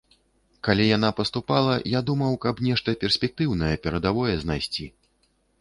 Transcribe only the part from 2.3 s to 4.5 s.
каб нешта перспектыўнае, перадавое